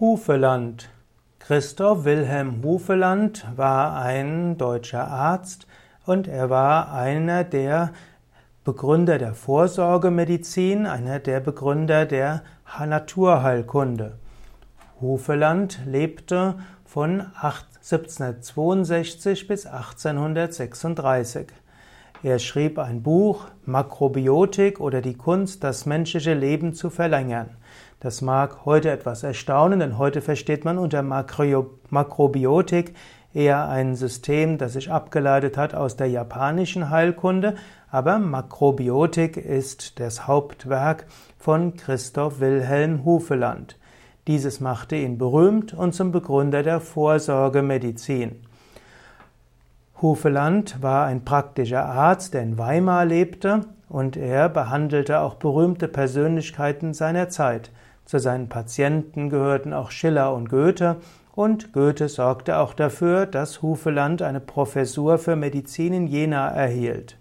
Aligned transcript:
Hufeland. 0.00 0.90
Christoph 1.40 2.04
Wilhelm 2.04 2.62
Hufeland 2.62 3.44
war 3.56 4.00
ein 4.00 4.56
deutscher 4.56 5.08
Arzt 5.08 5.66
und 6.06 6.28
er 6.28 6.50
war 6.50 6.92
einer 6.92 7.42
der 7.42 7.90
Begründer 8.62 9.18
der 9.18 9.34
Vorsorgemedizin, 9.34 10.86
einer 10.86 11.18
der 11.18 11.40
Begründer 11.40 12.06
der 12.06 12.44
Naturheilkunde. 12.78 14.20
Hufeland 15.00 15.80
lebte 15.84 16.60
von 16.84 17.32
1762 17.42 19.48
bis 19.48 19.66
1836. 19.66 21.48
Er 22.24 22.40
schrieb 22.40 22.80
ein 22.80 23.04
Buch 23.04 23.46
Makrobiotik 23.64 24.80
oder 24.80 25.00
die 25.00 25.14
Kunst, 25.14 25.62
das 25.62 25.86
menschliche 25.86 26.34
Leben 26.34 26.74
zu 26.74 26.90
verlängern. 26.90 27.50
Das 28.00 28.22
mag 28.22 28.64
heute 28.64 28.90
etwas 28.90 29.22
erstaunen, 29.22 29.78
denn 29.78 29.98
heute 29.98 30.20
versteht 30.20 30.64
man 30.64 30.78
unter 30.78 31.02
Makrobiotik 31.02 32.94
eher 33.32 33.68
ein 33.68 33.94
System, 33.94 34.58
das 34.58 34.72
sich 34.72 34.90
abgeleitet 34.90 35.56
hat 35.56 35.74
aus 35.74 35.96
der 35.96 36.08
japanischen 36.08 36.90
Heilkunde, 36.90 37.54
aber 37.88 38.18
Makrobiotik 38.18 39.36
ist 39.36 40.00
das 40.00 40.26
Hauptwerk 40.26 41.06
von 41.38 41.76
Christoph 41.76 42.40
Wilhelm 42.40 43.04
Hufeland. 43.04 43.78
Dieses 44.26 44.58
machte 44.58 44.96
ihn 44.96 45.18
berühmt 45.18 45.72
und 45.72 45.94
zum 45.94 46.10
Begründer 46.10 46.64
der 46.64 46.80
Vorsorgemedizin. 46.80 48.47
Hufeland 50.00 50.80
war 50.80 51.06
ein 51.06 51.24
praktischer 51.24 51.84
Arzt, 51.84 52.34
der 52.34 52.42
in 52.42 52.56
Weimar 52.56 53.04
lebte, 53.04 53.62
und 53.88 54.16
er 54.16 54.48
behandelte 54.48 55.20
auch 55.20 55.34
berühmte 55.34 55.88
Persönlichkeiten 55.88 56.94
seiner 56.94 57.30
Zeit. 57.30 57.72
Zu 58.04 58.18
seinen 58.18 58.48
Patienten 58.48 59.28
gehörten 59.28 59.72
auch 59.72 59.90
Schiller 59.90 60.34
und 60.34 60.50
Goethe, 60.50 60.96
und 61.34 61.72
Goethe 61.72 62.08
sorgte 62.08 62.58
auch 62.58 62.74
dafür, 62.74 63.26
dass 63.26 63.60
Hufeland 63.60 64.22
eine 64.22 64.40
Professur 64.40 65.18
für 65.18 65.34
Medizin 65.34 65.92
in 65.92 66.06
Jena 66.06 66.48
erhielt. 66.48 67.16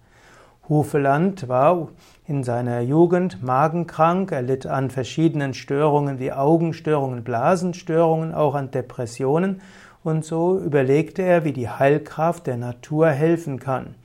Hufeland 0.70 1.48
war 1.48 1.88
in 2.26 2.44
seiner 2.44 2.82
Jugend 2.82 3.42
magenkrank, 3.42 4.32
er 4.32 4.42
litt 4.42 4.68
an 4.68 4.90
verschiedenen 4.92 5.54
Störungen 5.54 6.20
wie 6.20 6.34
Augenstörungen, 6.34 7.24
Blasenstörungen, 7.24 8.36
auch 8.36 8.54
an 8.54 8.70
Depressionen, 8.70 9.62
und 10.08 10.24
so 10.24 10.58
überlegte 10.58 11.22
er, 11.22 11.44
wie 11.44 11.52
die 11.52 11.70
Heilkraft 11.70 12.48
der 12.48 12.56
Natur 12.58 13.10
helfen 13.10 13.60
kann. 13.60 13.96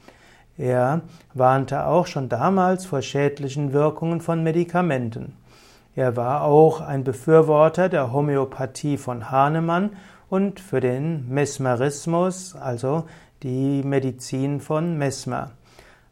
Er 0.58 1.02
warnte 1.32 1.86
auch 1.86 2.06
schon 2.06 2.28
damals 2.28 2.84
vor 2.84 3.02
schädlichen 3.02 3.72
Wirkungen 3.72 4.20
von 4.20 4.42
Medikamenten. 4.42 5.36
Er 5.94 6.16
war 6.16 6.42
auch 6.42 6.80
ein 6.80 7.04
Befürworter 7.04 7.88
der 7.88 8.12
Homöopathie 8.12 8.96
von 8.96 9.30
Hahnemann 9.30 9.90
und 10.28 10.58
für 10.58 10.80
den 10.80 11.28
Mesmerismus, 11.28 12.56
also 12.56 13.04
die 13.42 13.82
Medizin 13.84 14.60
von 14.60 14.98
Mesmer. 14.98 15.52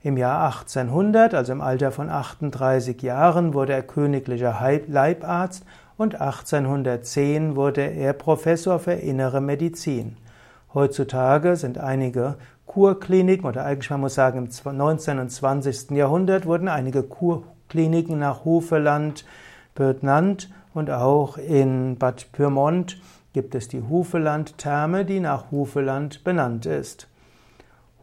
Im 0.03 0.17
Jahr 0.17 0.47
1800, 0.47 1.35
also 1.35 1.53
im 1.53 1.61
Alter 1.61 1.91
von 1.91 2.11
38 2.11 3.03
Jahren, 3.03 3.55
wurde 3.55 3.73
er 3.73 3.83
königlicher 3.83 4.57
Leibarzt 4.87 5.65
und 6.01 6.19
1810 6.19 7.57
wurde 7.57 7.83
er 7.83 8.15
Professor 8.15 8.79
für 8.79 8.93
innere 8.95 9.43
Medizin. 9.43 10.17
Heutzutage 10.73 11.57
sind 11.57 11.77
einige 11.77 12.37
Kurkliniken, 12.65 13.45
oder 13.45 13.67
eigentlich 13.67 13.91
man 13.91 14.01
muss 14.01 14.15
sagen 14.15 14.49
im 14.65 14.77
19. 14.77 15.19
und 15.19 15.29
20. 15.29 15.91
Jahrhundert 15.91 16.47
wurden 16.47 16.69
einige 16.69 17.03
Kurkliniken 17.03 18.19
nach 18.19 18.47
Hufeland 18.47 19.27
benannt 19.75 20.49
und 20.73 20.91
auch 20.91 21.37
in 21.37 21.99
Bad 21.99 22.33
Pyrmont 22.33 22.99
gibt 23.35 23.55
es 23.55 23.69
die 23.69 23.83
Hufeland-Therme, 23.83 25.05
die 25.05 25.21
nach 25.21 25.51
Hufeland 25.51 26.25
benannt 26.25 26.65
ist. 26.65 27.09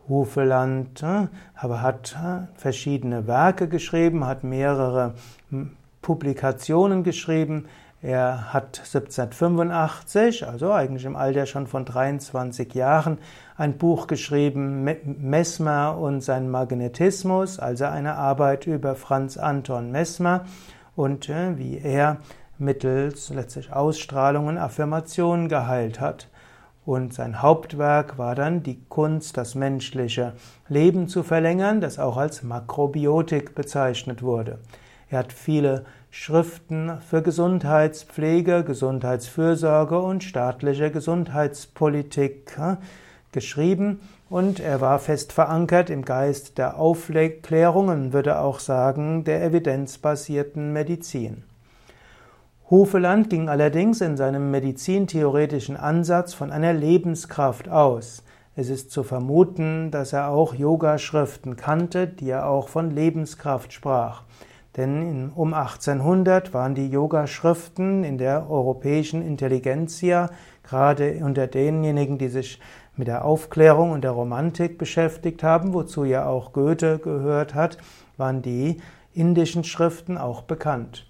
Hufeland 0.07 1.01
äh, 1.01 1.29
aber 1.55 1.81
hat 1.81 2.15
äh, 2.15 2.59
verschiedene 2.59 3.25
Werke 3.25 3.67
geschrieben, 3.67 4.27
hat 4.27 4.43
mehrere 4.43 5.15
hm, 5.49 5.71
Publikationen 6.07 7.03
geschrieben. 7.03 7.65
Er 8.01 8.53
hat 8.53 8.77
1785, 8.79 10.47
also 10.47 10.71
eigentlich 10.71 11.05
im 11.05 11.15
Alter 11.15 11.47
schon 11.47 11.65
von 11.65 11.83
23 11.83 12.75
Jahren, 12.75 13.17
ein 13.57 13.79
Buch 13.79 14.05
geschrieben, 14.05 14.83
Mesmer 14.83 15.97
und 15.97 16.21
sein 16.21 16.49
Magnetismus, 16.51 17.57
also 17.57 17.85
eine 17.85 18.13
Arbeit 18.13 18.67
über 18.67 18.93
Franz 18.93 19.37
Anton 19.37 19.91
Mesmer 19.91 20.45
und 20.95 21.27
äh, 21.29 21.57
wie 21.57 21.79
er 21.79 22.17
mittels 22.59 23.29
letztlich 23.29 23.73
Ausstrahlungen, 23.73 24.59
Affirmationen 24.59 25.49
geheilt 25.49 25.99
hat. 25.99 26.29
Und 26.85 27.13
sein 27.15 27.41
Hauptwerk 27.41 28.17
war 28.17 28.35
dann 28.35 28.63
die 28.63 28.79
Kunst, 28.89 29.37
das 29.37 29.55
menschliche 29.55 30.33
Leben 30.69 31.07
zu 31.07 31.23
verlängern, 31.23 31.81
das 31.81 31.97
auch 31.97 32.15
als 32.15 32.43
Makrobiotik 32.43 33.55
bezeichnet 33.55 34.21
wurde. 34.21 34.59
Er 35.09 35.19
hat 35.19 35.33
viele 35.33 35.85
Schriften 36.19 36.97
für 37.07 37.21
Gesundheitspflege, 37.21 38.63
Gesundheitsfürsorge 38.65 39.99
und 39.99 40.23
staatliche 40.23 40.91
Gesundheitspolitik 40.91 42.57
äh, 42.59 42.75
geschrieben 43.31 44.01
und 44.27 44.59
er 44.59 44.81
war 44.81 44.97
fest 44.97 45.31
verankert 45.31 45.91
im 45.91 46.03
Geist 46.03 46.57
der 46.57 46.79
Aufklärung 46.79 47.89
und 47.89 48.13
würde 48.13 48.39
auch 48.39 48.59
sagen 48.59 49.25
der 49.25 49.43
evidenzbasierten 49.43 50.73
Medizin. 50.73 51.43
Hufeland 52.69 53.29
ging 53.29 53.47
allerdings 53.47 54.01
in 54.01 54.17
seinem 54.17 54.49
medizintheoretischen 54.49 55.77
Ansatz 55.77 56.33
von 56.33 56.51
einer 56.51 56.73
Lebenskraft 56.73 57.69
aus. 57.69 58.23
Es 58.55 58.69
ist 58.69 58.89
zu 58.89 59.03
vermuten, 59.03 59.91
dass 59.91 60.13
er 60.13 60.29
auch 60.29 60.55
Yogaschriften 60.55 61.55
kannte, 61.55 62.07
die 62.07 62.31
er 62.31 62.49
auch 62.49 62.69
von 62.69 62.89
Lebenskraft 62.89 63.71
sprach. 63.71 64.23
Denn 64.77 65.31
um 65.35 65.55
1800 65.55 66.53
waren 66.53 66.75
die 66.75 66.87
Yogaschriften 66.87 68.03
in 68.03 68.19
der 68.19 68.49
europäischen 68.49 69.23
Intelligenzia, 69.23 70.29
gerade 70.63 71.19
unter 71.23 71.47
denjenigen, 71.47 72.19
die 72.19 72.29
sich 72.29 72.59
mit 72.95 73.07
der 73.07 73.25
Aufklärung 73.25 73.91
und 73.91 74.03
der 74.03 74.11
Romantik 74.11 74.77
beschäftigt 74.77 75.41
haben, 75.41 75.73
wozu 75.73 76.03
ja 76.03 76.27
auch 76.27 76.53
Goethe 76.53 76.99
gehört 76.99 77.55
hat, 77.55 77.77
waren 78.17 78.41
die 78.43 78.77
indischen 79.13 79.63
Schriften 79.63 80.17
auch 80.17 80.43
bekannt. 80.43 81.07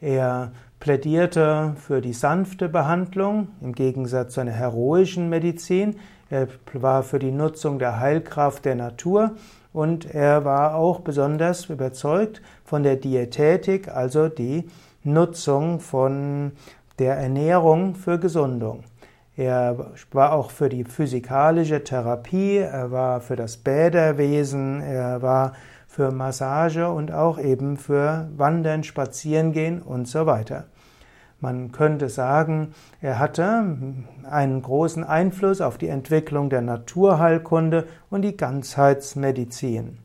Er 0.00 0.52
plädierte 0.78 1.74
für 1.76 2.02
die 2.02 2.12
sanfte 2.12 2.68
Behandlung 2.68 3.48
im 3.62 3.72
Gegensatz 3.72 4.34
zu 4.34 4.40
einer 4.40 4.52
heroischen 4.52 5.30
Medizin. 5.30 5.96
Er 6.28 6.48
war 6.72 7.02
für 7.02 7.18
die 7.18 7.30
Nutzung 7.30 7.78
der 7.78 8.00
Heilkraft 8.00 8.64
der 8.64 8.74
Natur 8.74 9.32
und 9.72 10.12
er 10.14 10.44
war 10.44 10.74
auch 10.74 11.00
besonders 11.00 11.66
überzeugt 11.66 12.42
von 12.64 12.82
der 12.82 12.96
Diätetik, 12.96 13.88
also 13.88 14.28
die 14.28 14.68
Nutzung 15.04 15.78
von 15.78 16.52
der 16.98 17.16
Ernährung 17.16 17.94
für 17.94 18.18
Gesundung. 18.18 18.82
Er 19.36 19.92
war 20.12 20.32
auch 20.32 20.50
für 20.50 20.68
die 20.68 20.84
physikalische 20.84 21.84
Therapie, 21.84 22.56
er 22.56 22.90
war 22.90 23.20
für 23.20 23.36
das 23.36 23.58
Bäderwesen, 23.58 24.80
er 24.80 25.20
war 25.20 25.52
für 25.86 26.10
Massage 26.10 26.88
und 26.88 27.12
auch 27.12 27.38
eben 27.38 27.76
für 27.76 28.28
Wandern, 28.36 28.82
Spazierengehen 28.82 29.82
und 29.82 30.08
so 30.08 30.26
weiter. 30.26 30.64
Man 31.46 31.70
könnte 31.70 32.08
sagen, 32.08 32.74
er 33.00 33.20
hatte 33.20 33.76
einen 34.28 34.62
großen 34.62 35.04
Einfluss 35.04 35.60
auf 35.60 35.78
die 35.78 35.86
Entwicklung 35.86 36.50
der 36.50 36.60
Naturheilkunde 36.60 37.86
und 38.10 38.22
die 38.22 38.36
Ganzheitsmedizin. 38.36 39.98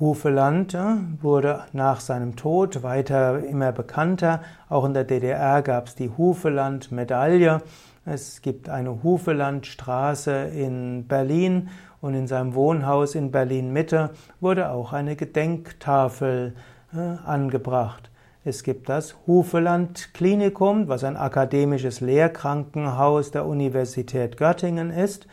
Hufeland 0.00 0.76
wurde 1.22 1.66
nach 1.72 2.00
seinem 2.00 2.34
Tod 2.34 2.82
weiter 2.82 3.44
immer 3.44 3.70
bekannter. 3.70 4.40
Auch 4.68 4.84
in 4.84 4.92
der 4.92 5.04
DDR 5.04 5.62
gab 5.62 5.86
es 5.86 5.94
die 5.94 6.10
Hufeland-Medaille. 6.10 7.62
Es 8.04 8.42
gibt 8.42 8.68
eine 8.68 9.04
Hufelandstraße 9.04 10.32
in 10.46 11.06
Berlin 11.06 11.68
und 12.00 12.14
in 12.14 12.26
seinem 12.26 12.56
Wohnhaus 12.56 13.14
in 13.14 13.30
Berlin 13.30 13.72
Mitte 13.72 14.10
wurde 14.40 14.70
auch 14.70 14.92
eine 14.92 15.14
Gedenktafel 15.14 16.56
äh, 16.92 16.98
angebracht. 17.24 18.10
Es 18.46 18.62
gibt 18.62 18.90
das 18.90 19.16
Hufeland 19.26 20.12
Klinikum, 20.12 20.86
was 20.86 21.02
ein 21.02 21.16
akademisches 21.16 22.02
Lehrkrankenhaus 22.02 23.30
der 23.30 23.46
Universität 23.46 24.36
Göttingen 24.36 24.90
ist 24.90 25.26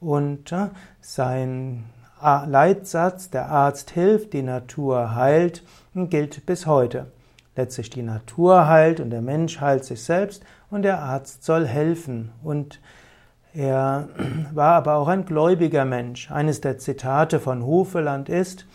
und 0.00 0.54
sein 1.02 1.84
Leitsatz, 2.22 3.28
der 3.28 3.50
Arzt 3.50 3.90
hilft, 3.90 4.32
die 4.32 4.40
Natur 4.40 5.14
heilt, 5.14 5.62
gilt 5.94 6.46
bis 6.46 6.66
heute. 6.66 7.12
Letztlich 7.54 7.90
die 7.90 8.02
Natur 8.02 8.66
heilt 8.66 8.98
und 8.98 9.10
der 9.10 9.20
Mensch 9.20 9.60
heilt 9.60 9.84
sich 9.84 10.02
selbst 10.02 10.42
und 10.70 10.82
der 10.82 11.00
Arzt 11.00 11.44
soll 11.44 11.66
helfen. 11.66 12.32
Und 12.42 12.80
er 13.52 14.08
war 14.54 14.72
aber 14.72 14.94
auch 14.94 15.08
ein 15.08 15.26
gläubiger 15.26 15.84
Mensch. 15.84 16.30
Eines 16.30 16.62
der 16.62 16.78
Zitate 16.78 17.40
von 17.40 17.62
Hufeland 17.62 18.30
ist, 18.30 18.66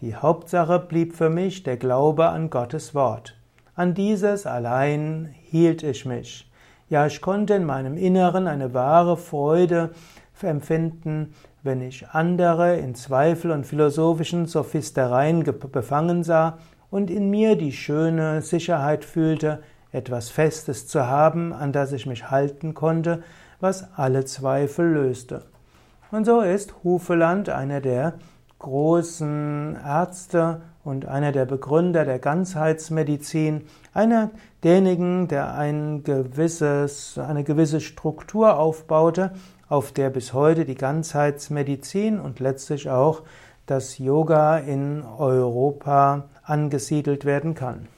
die 0.00 0.16
Hauptsache 0.16 0.80
blieb 0.80 1.14
für 1.14 1.30
mich 1.30 1.62
der 1.62 1.76
Glaube 1.76 2.28
an 2.28 2.50
Gottes 2.50 2.94
Wort. 2.94 3.36
An 3.74 3.94
dieses 3.94 4.46
allein 4.46 5.34
hielt 5.42 5.82
ich 5.82 6.04
mich. 6.04 6.50
Ja, 6.88 7.06
ich 7.06 7.20
konnte 7.20 7.54
in 7.54 7.64
meinem 7.64 7.96
Inneren 7.96 8.46
eine 8.46 8.74
wahre 8.74 9.16
Freude 9.16 9.90
empfinden, 10.42 11.34
wenn 11.62 11.80
ich 11.80 12.08
andere 12.10 12.76
in 12.76 12.94
Zweifel 12.94 13.50
und 13.50 13.66
philosophischen 13.66 14.46
Sophistereien 14.46 15.42
befangen 15.72 16.22
sah 16.22 16.58
und 16.90 17.10
in 17.10 17.30
mir 17.30 17.56
die 17.56 17.72
schöne 17.72 18.42
Sicherheit 18.42 19.04
fühlte, 19.04 19.62
etwas 19.90 20.28
Festes 20.28 20.86
zu 20.86 21.06
haben, 21.06 21.52
an 21.52 21.72
das 21.72 21.92
ich 21.92 22.04
mich 22.04 22.30
halten 22.30 22.74
konnte, 22.74 23.22
was 23.60 23.88
alle 23.96 24.24
Zweifel 24.24 24.92
löste. 24.92 25.44
Und 26.10 26.26
so 26.26 26.40
ist 26.40 26.74
Hufeland 26.84 27.48
einer 27.48 27.80
der 27.80 28.14
großen 28.64 29.76
Ärzte 29.76 30.62
und 30.84 31.06
einer 31.06 31.32
der 31.32 31.44
Begründer 31.44 32.06
der 32.06 32.18
Ganzheitsmedizin, 32.18 33.66
einer 33.92 34.30
derjenigen, 34.62 35.28
der 35.28 35.54
ein 35.54 36.02
gewisses, 36.02 37.18
eine 37.18 37.44
gewisse 37.44 37.82
Struktur 37.82 38.58
aufbaute, 38.58 39.32
auf 39.68 39.92
der 39.92 40.08
bis 40.08 40.32
heute 40.32 40.64
die 40.64 40.76
Ganzheitsmedizin 40.76 42.18
und 42.18 42.40
letztlich 42.40 42.88
auch 42.88 43.22
das 43.66 43.98
Yoga 43.98 44.56
in 44.56 45.02
Europa 45.02 46.24
angesiedelt 46.42 47.26
werden 47.26 47.54
kann. 47.54 47.88